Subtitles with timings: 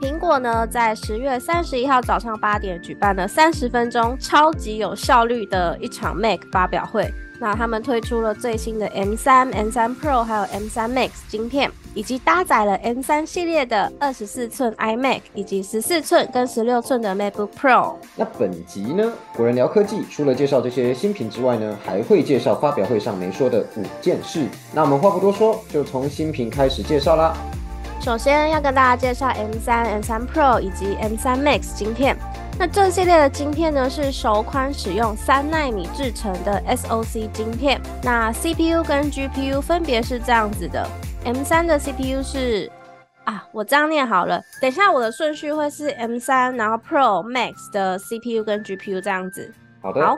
[0.00, 7.12] 苹果呢，在十月三十一号早上八点举办了三十分钟超级有效率的一场 Mac 发表会。
[7.40, 17.94] 那他们推出了最新的 M3、M3 Pro 还有 M3 Max 晶片，以及搭载了 M3 系列的二十四寸 iMac 以及十四寸跟十六寸的 MacBook Pro。
[18.16, 24.46] 那本集呢，果然聊科技，除了介绍这些新品之外呢，还会介绍发表会上没说的五件事。
[24.72, 27.36] 那我们话不多说，就从新品开始介绍啦。
[28.00, 32.16] 首先要跟大家介绍 M3、M3 Pro 以及 M3 Max 晶片。
[32.58, 37.80] 那这系列的晶片呢，是首款使用三纳米制成的 SOC 晶片。
[38.02, 40.88] 那 CPU 跟 GPU 分别是这样子的
[41.24, 42.70] ：M3 的 CPU 是
[43.24, 44.40] 啊，我这样念好了。
[44.60, 49.52] 等一下我的顺序会是 M3，然后 Pro、Max 的 CPU 跟 GPU 这样子。
[49.82, 50.04] 好的。
[50.04, 50.16] 好，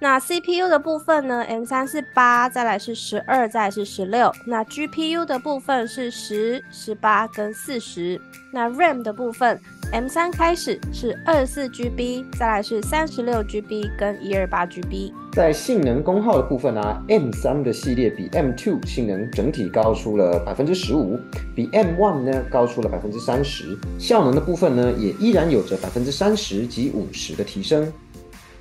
[0.00, 4.32] 那 CPU 的部分呢，M3 是八，再来是十二，再来是十六。
[4.46, 8.20] 那 GPU 的部分是十、十八跟四十。
[8.52, 9.60] 那 RAM 的部分。
[9.90, 15.10] M 三开始是二四 GB，再来是三十六 GB 跟一二八 GB。
[15.32, 21.18] 在性能功耗的部分呢，M 三的系列比 M two 性能整体高出了百分之十五，
[21.56, 23.78] 比 M one 呢高出了百分之三十。
[23.98, 27.90] 效能的部分呢，也依然有着百分之三十及五十的提升。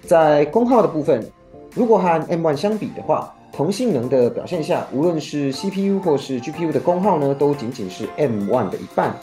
[0.08, 1.23] 在功耗的部分，
[1.75, 9.14] 如果和 M one 相比的话，同性能的表现下，无论是 CPU 或是 GPU 的功耗呢，都仅仅是 M one 的一半。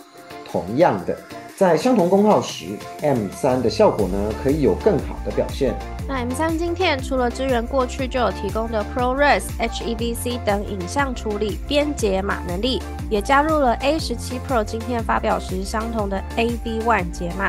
[0.45, 1.17] 同样的。
[1.57, 2.67] 在相同功耗时
[3.01, 5.73] ，M3 的效果呢可以有更好的表现。
[6.09, 17.48] 那 M3 晶片除了支援过去就有提供的 ProRes、HEVC 等影像处理编解码能力，也加入了 A17 Pro 晶片发表时相同的 AV1 解码。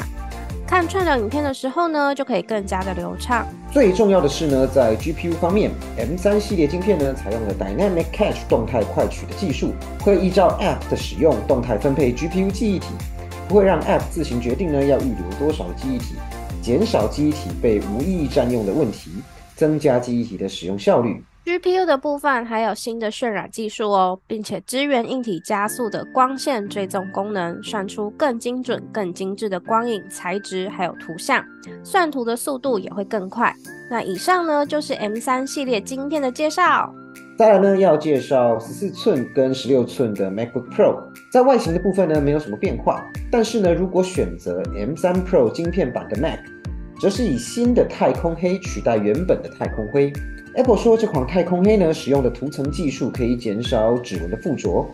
[0.68, 3.46] 看串流影片的时候呢，就可以更加的流畅。
[3.72, 12.88] 最重要的是呢，在 GPU 方面，M3 系列晶片呢采用了 Dynamic Cache 动态快取的技术，会依照 App 的使用动态分配 GPU 记忆体。
[13.48, 16.16] 不会让 App 自行决定呢要预留多少记忆体，
[16.64, 19.12] 减少记忆体被无意义占用的问题，
[19.56, 21.24] 增加记忆体的使用效率。
[21.46, 31.46] GPU 的部分还有新的渲染技术哦，并且支援硬体加速的光线追踪功能，算出更精准、更精致的光影材质，还有图像，
[31.84, 33.54] 算图的速度也会更快。
[33.92, 36.92] 那以上呢就是 M3 系列晶片的介绍。
[37.38, 40.98] 再来呢，要介绍十四寸跟十六寸的 MacBook Pro，
[41.32, 43.06] 在外形的部分呢，没有什么变化。
[43.32, 46.40] 但是呢，如果选择 M3 Pro 晶片版的 Mac，
[47.00, 50.12] 则是以新的太空黑取代原本的太空灰。
[50.56, 54.88] Apple 说，这款太空黑呢，使用的涂层技术可以减少指纹的附着，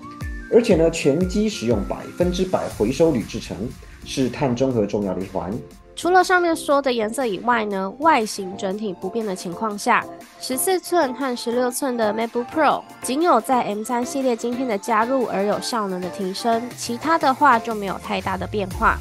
[0.52, 3.56] 而且呢，全机使用百分之百回收铝制成，
[4.04, 5.54] 是碳中和重要的一环。
[5.96, 10.04] 除了上面说的颜色以外呢，外形整体不变的情况下，
[10.40, 18.98] 十四寸和十六寸的 MacBook Pro 仅有在 M3 系列晶片的加入而有效能的提升，其他的话就没有太大的变化。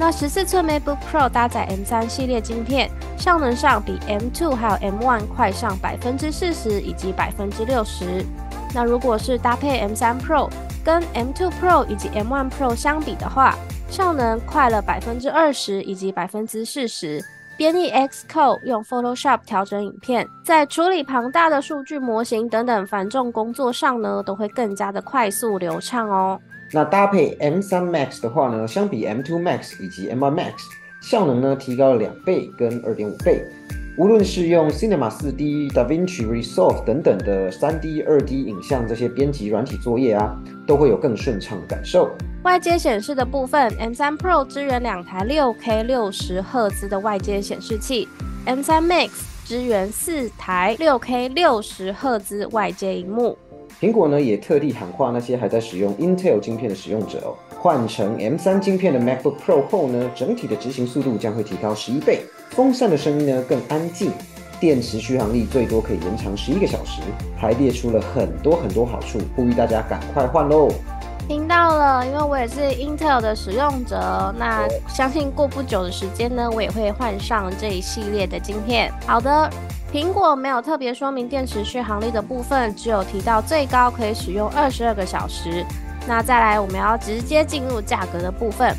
[0.00, 8.24] 那十四寸 MacBook Pro 搭载 M3 系列晶片，效能上比 M2 还有 M1 快上百分之四十以及百分之六十。
[8.74, 10.48] 那如果是搭配 M3 Pro
[10.82, 13.54] 跟 M2 Pro 以及 M1 Pro 相比的话，
[13.90, 17.22] 效能快了百分之二十以及百分之四十。
[17.58, 26.40] 编译 Xcode 用 Photoshop 调整影片，在处理庞大的数据模型等等繁重工作上呢，都会更加的快速流畅哦。
[26.72, 30.52] 那搭配 M3 Max 的话呢，相比 M2 Max 以及 M1 Max，
[31.02, 33.44] 效能呢提高了两倍跟二点五倍。
[33.98, 40.34] 无论是用 Cinema 4D、DaVinci Resolve 等等的 3D、2D 影像这些编辑软体作业啊，
[40.66, 42.10] 都会有更顺畅的感受。
[42.44, 48.08] 外接显示的部分，M3 Pro 支援两台 6K 六十赫兹的外接显示器
[48.46, 49.10] ，M3 Max
[49.44, 53.36] 支援四台 6K 六十赫兹外接荧幕。
[53.80, 62.20] 苹果呢也特地喊话那些还在使用 Intel 晶片的使用者哦，换成 M3 晶片的 MacBook Pro 后呢，整体的执行速度将会提高十一倍。
[62.50, 64.10] 风扇的声音呢更安静，
[64.60, 67.00] 电池续航力最多可以延长十一个小时，
[67.38, 70.68] 排列出了很多很多好处，呼吁大家赶快换喽！
[71.26, 78.92] 听到了，因为我也是 Intel 的使用者，那相信过不久的时间呢，我也会换上这一系列的晶片。
[79.06, 79.48] 好的，
[79.92, 85.64] 苹果没有特别说明电池续航力的部分，只有提到最高可以使用二十二个小时。
[86.06, 88.72] 那再来，我们要直接进入价格的部分。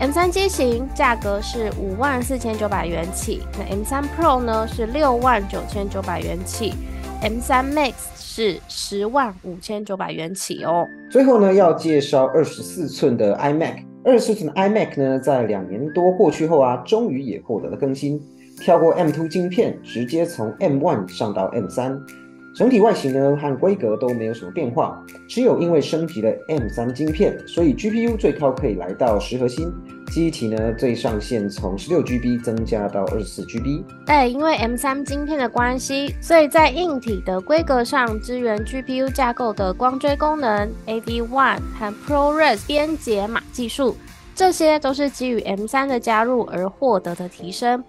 [0.00, 6.74] M3 机型价格是五万四千九百元起，那 M3 Pro 呢是六万九千九百元起。
[7.22, 10.84] M3 Max 是十万五千九百元起哦。
[11.08, 13.84] 最后呢，要介绍二十四寸的 iMac。
[14.04, 18.20] 二十四寸的 iMac 呢，在两年多过去后啊，终于也获得了更新，
[18.62, 21.98] 跳过 M2 晶片，直接从 M1 上到 M3。
[22.54, 29.72] 整体外形呢和规格都没有什么变化，只有因为升级了 M3 晶片，所以 GPU 最高可以来到十核心，
[30.08, 33.82] 机体呢最上限从十六 GB 增加到二十四 GB。
[34.06, 43.96] 对，因为 M3 晶片的关系，所以在硬体的规格上支援 GPU 架构的光追功能、AV1 和 ProRes 编解码技术，
[44.34, 47.84] 这些都是基于 M3 的加入而获得的提升。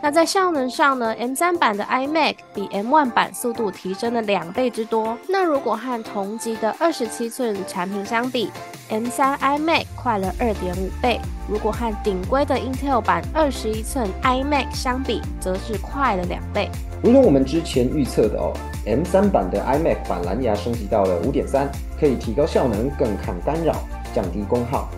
[0.00, 5.18] 那在效能上呢？M3 版的 iMac 比 M1 版速度提升了两倍之多。
[5.28, 8.48] 那如果和同级的二十七寸产品相比
[8.90, 11.20] ，M3 iMac 快了二点五倍。
[11.48, 16.70] 如果和顶规的 Intel 版二十一寸 iMac 相比，则是快了两倍。
[17.02, 18.52] 如同我们之前预测的哦
[18.86, 21.68] ，M3 版的 iMac 版蓝牙升级到了五点三，
[21.98, 23.74] 可以提高效能，更抗干扰，
[24.14, 24.88] 降低功耗。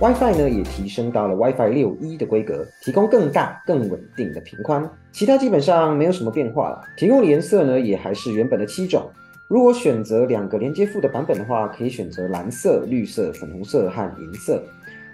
[0.00, 4.88] WiFi 呢也提升到了 WiFi 六一的规格，提供更大、更稳定的频宽。
[5.10, 6.80] 其他基本上没有什么变化了。
[6.96, 9.10] 提供的颜色呢也还是原本的七种。
[9.48, 14.62] 如果选择两个连接副的版本的话，可以选择蓝色、绿色、粉红色和银色。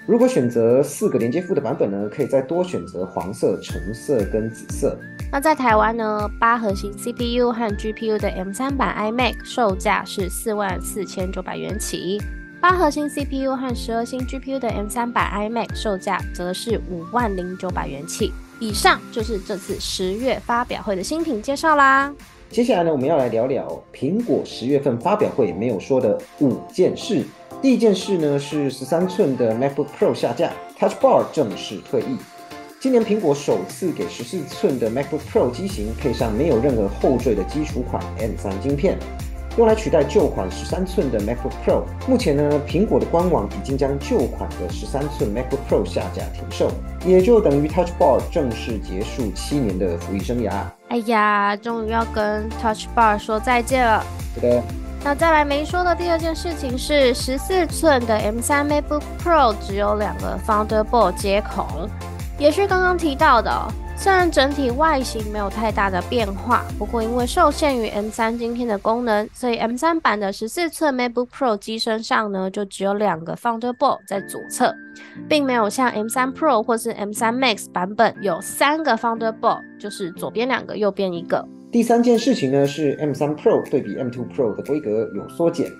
[0.06, 4.98] 如果选择四个连接副的版本呢，可以再多选择黄色、橙色跟紫色。
[5.32, 12.20] 那在台湾呢，八核心 CPU 和 GPU 的 M3 版 iMac 售价是四万四千九百元起。
[12.64, 18.32] 八核心 CPU 和十二星 GPU 的 M3 版 iMac 售价则是五万零九百元起。
[18.58, 22.10] 以上就是这次十月发表会的新品介绍啦。
[22.48, 27.22] 接下来呢，我们要来聊聊苹果十月份发表会没有说的五件事。
[27.60, 32.16] 第一件事呢是十三寸的 MacBook Pro 下架，Touch Bar 正式退役。
[32.80, 38.98] 今年苹果首次给十四寸的 MacBook Pro 机型配上没有任何后缀的基础款 M3 晶片。
[39.56, 41.82] 用来取代旧款十三寸的 MacBook Pro。
[42.08, 46.70] 目前呢，苹果的官网已经将旧款的十三寸 MacBook Pro 下架停售，
[47.06, 50.50] 也就等于 Touch Bar 正式结束七年的服役生涯。
[50.88, 54.04] 哎呀，终于要跟 Touch Bar 说再见了。
[54.34, 54.62] 是的。
[55.06, 61.66] 那再来没说的第二件事情是，十四寸的 M3 MacBook Pro 只有两个 Thunderbolt 接口，
[62.38, 63.50] 也是刚刚提到的。
[63.96, 74.74] 虽然整体外形没有太大的变化，不过因为受限于 M3 晶片的功能，所以 M3 版的十四寸 MacBook Pro 机身上呢，就只有两个 Thunderbolt 在左侧，
[75.26, 81.46] 并没有像 M3 Pro 或是 M3 Max 版本有三个 Thunderbolt，就是左边两个，右边一个。
[81.72, 85.70] 第三件事情呢是 M3 Pro 对比 M2 Pro 的规格有缩减。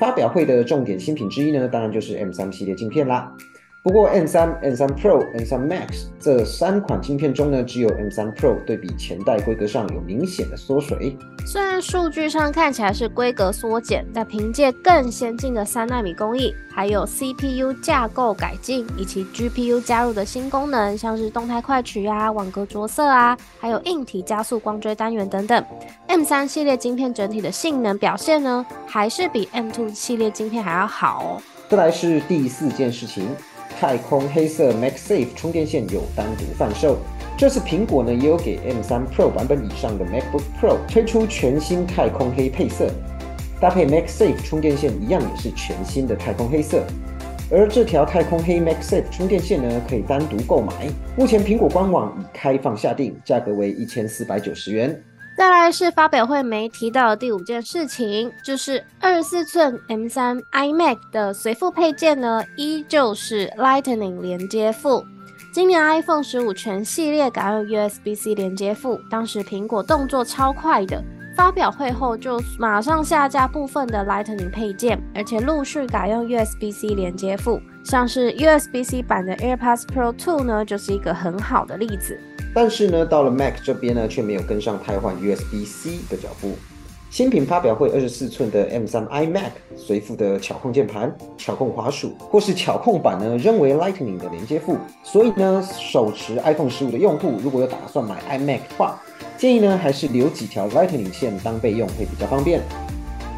[0.00, 3.32] 发表会的重点新品之一呢，当然就是 M3 系列镜片啦。
[3.80, 11.16] 不过，M3、M3 Pro、M3 Max 这三款晶片中呢，只有 M3 Pro 对比前代规格上有明显的缩水。
[11.46, 25.64] 虽然数据上看起来是规格缩减，但凭借更先进的三纳米工艺，还有 CPU 架构改进以及 GPU 加入的新功能，像是动态快取啊、网格着色啊，还有硬体加速光追单元等等
[26.08, 31.40] ，M3 系列晶片整体的性能表现呢，还是比 M2 系列晶片还要好哦。
[31.70, 33.28] 再来是第四件事情。
[33.80, 36.98] 太空黑色 MagSafe 充电线有单独贩售。
[37.36, 42.90] 这次苹果呢也有给 M3 Pro 版本以上的 MacBook Pro 推出全新太空黑配色，
[43.60, 46.82] 搭配 MagSafe 充电线一样也是全新的太空黑色。
[47.52, 50.72] 而这条太空黑 MagSafe 充电线呢可以单独购买，
[51.16, 55.00] 目前苹果官网已开放下定，价格为一千四百九十元。
[55.38, 65.06] 再来是发表会没提到的第五件事情，就是二十四寸 M 三 iMac 的随附配件呢，依旧是 Lightning 连接副。
[65.52, 71.00] 今年 iPhone 十五全系列改用 USB-C 连接副，当时苹果动作超快的，
[71.38, 82.18] 发表会后就马上下架部分的 Lightning 配件，而且陆续改用 USB-C 连接副，像是 USB-C 版的 AirPods Pro 2呢，就是一个很好的例子。
[82.52, 86.58] 但是呢，到了 Mac 这边呢，却没有跟上太换 USB-C 的脚步。
[87.10, 94.76] 新品发表会，二十四寸的 M3 iMac 随附的巧控键盘、巧控滑鼠或是巧控板呢，仍为 Lightning 的连接副。
[95.02, 99.00] 所以呢，手持 iPhone 十五的用户，如果有打算买 iMac 的话，
[99.36, 102.60] 建议呢还是留几条 Lightning 线当备用，会比较方便。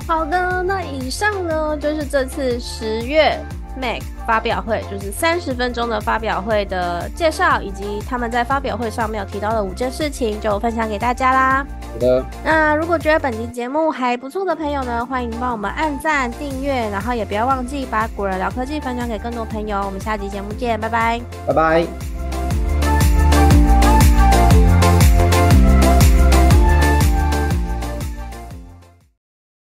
[0.06, 3.38] 好的，那以上呢就是这次十月。
[3.80, 11.66] Mac 发表会就是三十分钟的发表会的介绍，以及他们在发表会上面有提到的五件事情，就分享给大家啦。
[11.92, 19.82] 好的，那如果觉得本期节目还不错的朋友呢，欢迎帮我们按赞、订阅，然后也不要忘记把古人聊科技分享给更多朋友。
[19.84, 22.09] 我们下期节目见，拜拜，拜拜。